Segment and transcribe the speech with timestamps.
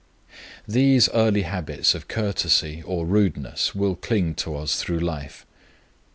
[0.67, 5.45] These early habits of courtesy or rudeness will cling to us through life.